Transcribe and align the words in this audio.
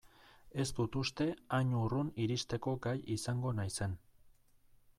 Ez 0.61 0.67
dut 0.77 0.95
uste 1.01 1.27
hain 1.57 1.75
urrun 1.81 2.09
iristeko 2.25 2.73
gai 2.87 2.97
izango 3.17 3.53
naizen. 3.61 3.97